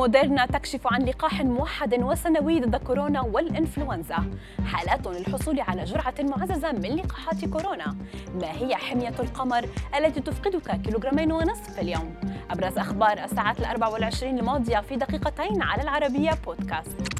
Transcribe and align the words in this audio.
موديرنا 0.00 0.46
تكشف 0.46 0.86
عن 0.86 1.02
لقاح 1.02 1.42
موحد 1.42 1.94
وسنوي 1.94 2.60
ضد 2.60 2.76
كورونا 2.76 3.20
والإنفلونزا. 3.20 4.24
حالات 4.64 5.06
للحصول 5.06 5.60
على 5.60 5.84
جرعة 5.84 6.14
معززة 6.20 6.72
من 6.72 6.96
لقاحات 6.96 7.44
كورونا. 7.44 7.96
ما 8.34 8.50
هي 8.52 8.76
حمية 8.76 9.14
القمر 9.20 9.68
التي 9.98 10.20
تفقدك 10.20 10.80
كيلوغرامين 10.80 11.32
ونصف 11.32 11.74
في 11.74 11.80
اليوم؟ 11.80 12.14
أبرز 12.50 12.78
أخبار 12.78 13.24
الساعات 13.24 13.60
الأربع 13.60 13.88
والعشرين 13.88 14.38
الماضية 14.38 14.80
في 14.80 14.96
دقيقتين 14.96 15.62
على 15.62 15.82
العربية 15.82 16.30
بودكاست. 16.46 17.19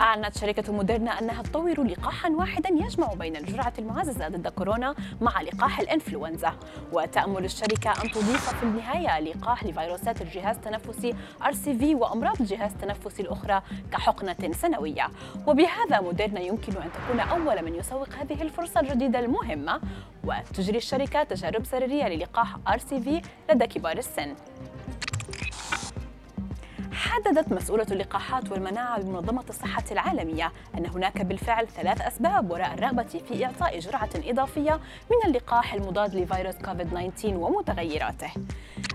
أعلنت 0.00 0.38
شركة 0.38 0.72
موديرنا 0.72 1.10
أنها 1.18 1.42
تطور 1.42 1.82
لقاحا 1.82 2.30
واحدا 2.30 2.68
يجمع 2.68 3.14
بين 3.14 3.36
الجرعة 3.36 3.72
المعززة 3.78 4.28
ضد 4.28 4.48
كورونا 4.48 4.94
مع 5.20 5.42
لقاح 5.42 5.80
الإنفلونزا. 5.80 6.52
وتأمل 6.92 7.44
الشركة 7.44 7.90
أن 7.90 8.10
تضيف 8.10 8.54
في 8.54 8.62
النهاية 8.62 9.20
لقاح 9.20 9.64
لفيروسات 9.64 10.22
الجهاز 10.22 10.56
التنفسي 10.56 11.14
RCV 11.42 11.82
وأمراض 11.82 12.40
الجهاز 12.40 12.72
التنفسي 12.72 13.22
الأخرى 13.22 13.62
كحقنة 13.92 14.52
سنوية. 14.52 15.08
وبهذا 15.46 16.00
موديرنا 16.00 16.40
يمكن 16.40 16.72
أن 16.76 16.90
تكون 16.92 17.20
أول 17.20 17.64
من 17.64 17.74
يسوق 17.74 18.08
هذه 18.08 18.42
الفرصة 18.42 18.80
الجديدة 18.80 19.18
المهمة. 19.18 19.80
وتجري 20.24 20.78
الشركة 20.78 21.22
تجارب 21.22 21.64
سريرية 21.64 22.08
للقاح 22.08 22.56
RCV 22.68 23.08
لدى 23.50 23.66
كبار 23.66 23.98
السن. 23.98 24.34
حددت 27.18 27.52
مسؤولة 27.52 27.86
اللقاحات 27.90 28.52
والمناعة 28.52 29.00
بمنظمة 29.00 29.44
الصحة 29.48 29.84
العالمية 29.90 30.52
أن 30.78 30.86
هناك 30.86 31.22
بالفعل 31.22 31.68
ثلاث 31.68 32.00
أسباب 32.00 32.50
وراء 32.50 32.74
الرغبة 32.74 33.02
في 33.02 33.44
إعطاء 33.44 33.78
جرعة 33.78 34.10
إضافية 34.16 34.80
من 35.10 35.30
اللقاح 35.30 35.74
المضاد 35.74 36.14
لفيروس 36.14 36.54
كوفيد-19 36.54 37.24
ومتغيراته. 37.24 38.30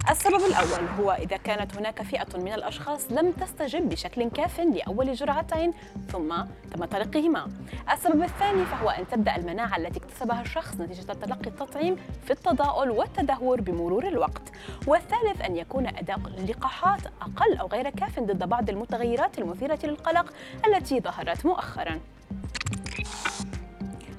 السبب 0.10 0.46
الأول 0.46 0.88
هو 1.00 1.12
إذا 1.12 1.38
كانت 1.38 1.78
هناك 1.78 2.02
فئة 2.02 2.38
من 2.38 2.54
الأشخاص 2.54 3.12
لم 3.12 3.32
تستجب 3.32 3.90
بشكل 3.90 4.30
كاف 4.30 4.60
لأول 4.60 5.14
جرعتين 5.14 5.74
ثم 6.12 6.34
تم 6.72 6.86
تلقيهما. 6.86 7.52
السبب 7.94 8.24
الثاني 8.24 8.66
فهو 8.66 8.90
أن 8.90 9.08
تبدأ 9.08 9.36
المناعة 9.36 9.78
التي 9.78 10.00
اكتسبها 10.00 10.42
الشخص 10.42 10.76
نتيجة 10.76 11.14
تلقي 11.14 11.48
التطعيم 11.48 11.96
في 12.26 12.32
التضاؤل 12.32 12.92
والتدهور 12.92 13.62
بمرور 13.62 14.08
الوقت. 14.08 14.52
والثالث 14.88 15.42
أن 15.42 15.56
يكون 15.58 15.88
أداء 15.88 16.18
اللقاحات 16.18 17.02
أقل 17.22 17.58
أو 17.58 17.68
غير 17.68 17.90
كاف 17.90 18.20
ضد 18.20 18.50
بعض 18.50 18.70
المتغيرات 18.70 19.40
المثيرة 19.40 19.80
للقلق 19.84 20.34
التي 20.68 21.00
ظهرت 21.00 21.46
مؤخراً. 21.46 22.00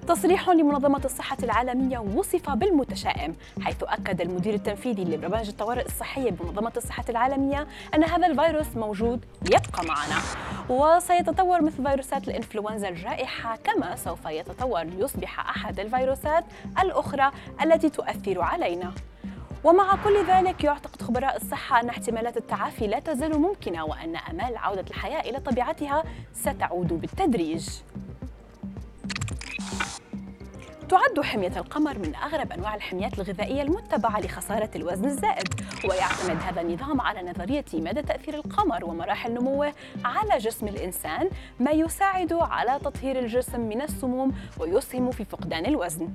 تصريح 0.08 0.48
لمنظمة 0.48 1.00
الصحة 1.04 1.36
العالمية 1.42 1.98
وصف 1.98 2.50
بالمتشائم 2.50 3.36
حيث 3.60 3.82
أكد 3.82 4.20
المدير 4.20 4.54
التنفيذي 4.54 5.04
لبرنامج 5.04 5.48
الطوارئ 5.48 5.86
الصحية 5.86 6.30
بمنظمة 6.30 6.72
الصحة 6.76 7.04
العالمية 7.08 7.66
أن 7.94 8.04
هذا 8.04 8.26
الفيروس 8.26 8.76
موجود 8.76 9.24
يبقى 9.44 9.84
معنا. 9.88 10.16
وسيتطور 10.68 11.62
مثل 11.62 11.84
فيروسات 11.86 12.28
الإنفلونزا 12.28 12.88
الجائحة 12.88 13.56
كما 13.56 13.96
سوف 13.96 14.24
يتطور 14.26 14.82
ليصبح 14.82 15.50
أحد 15.50 15.80
الفيروسات 15.80 16.44
الأخرى 16.82 17.30
التي 17.62 17.90
تؤثر 17.90 18.42
علينا. 18.42 18.92
ومع 19.64 19.96
كل 20.04 20.24
ذلك 20.26 20.64
يعتقد 20.64 21.02
خبراء 21.02 21.36
الصحة 21.36 21.80
أن 21.80 21.88
احتمالات 21.88 22.36
التعافي 22.36 22.86
لا 22.86 22.98
تزال 22.98 23.40
ممكنة 23.40 23.84
وأن 23.84 24.16
أمال 24.16 24.56
عودة 24.56 24.84
الحياة 24.90 25.20
إلى 25.20 25.38
طبيعتها 25.40 26.04
ستعود 26.32 27.00
بالتدريج. 27.00 27.68
تعد 30.94 31.24
حمية 31.24 31.52
القمر 31.56 31.98
من 31.98 32.14
أغرب 32.14 32.52
أنواع 32.52 32.74
الحميات 32.74 33.18
الغذائية 33.18 33.62
المتبعة 33.62 34.20
لخسارة 34.20 34.70
الوزن 34.76 35.04
الزائد. 35.04 35.48
ويعتمد 35.90 36.42
هذا 36.42 36.60
النظام 36.60 37.00
على 37.00 37.30
نظرية 37.30 37.64
مدى 37.74 38.02
تأثير 38.02 38.34
القمر 38.34 38.84
ومراحل 38.84 39.34
نموه 39.34 39.72
على 40.04 40.38
جسم 40.38 40.68
الإنسان 40.68 41.30
ما 41.60 41.70
يساعد 41.70 42.32
على 42.32 42.78
تطهير 42.78 43.18
الجسم 43.18 43.60
من 43.60 43.82
السموم 43.82 44.32
ويسهم 44.60 45.10
في 45.10 45.24
فقدان 45.24 45.66
الوزن. 45.66 46.08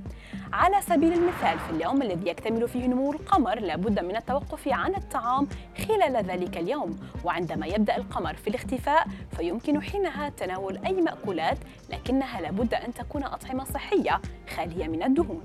على 0.54 0.82
سبيل 0.82 1.14
المثال 1.14 1.60
في 1.60 1.70
اليوم 1.70 2.02
الذي 2.02 2.30
يكتمل 2.30 2.68
فيه 2.68 2.88
نمو 2.88 3.12
القمر 3.12 3.60
لابد 3.60 4.00
من 4.00 4.16
التوقف 4.16 4.68
عن 4.68 4.96
الطعام 4.96 5.48
خلال 5.88 6.26
ذلك 6.26 6.58
اليوم. 6.58 7.00
وعندما 7.24 7.66
يبدأ 7.66 7.98
القمر 7.98 8.34
في 8.34 8.48
الاختفاء 8.48 9.08
فيمكن 9.38 9.82
حينها 9.82 10.30
تناول 10.30 10.80
أي 10.86 11.02
مأكولات 11.02 11.58
لكنها 11.90 12.42
لابد 12.42 12.74
أن 12.74 12.94
تكون 12.94 13.24
أطعمة 13.24 13.64
صحية 13.64 14.22
خالية 14.50 14.88
من 14.88 15.04
الدهون. 15.04 15.44